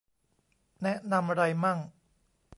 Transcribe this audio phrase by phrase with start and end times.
[0.83, 1.79] แนะนำไรมั่ง